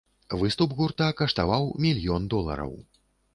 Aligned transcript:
Выступ 0.43 0.71
гурта 0.79 1.09
каштаваў 1.19 1.69
мільён 1.87 2.27
долараў. 2.37 2.73